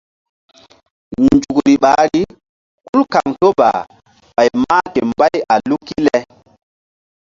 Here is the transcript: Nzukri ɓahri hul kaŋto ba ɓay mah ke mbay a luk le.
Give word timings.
Nzukri 1.23 1.73
ɓahri 1.83 2.21
hul 2.87 3.01
kaŋto 3.13 3.47
ba 3.59 3.69
ɓay 4.35 4.49
mah 4.61 4.85
ke 4.93 4.99
mbay 5.09 5.35
a 5.53 5.55
luk 5.69 5.85
le. 6.05 6.17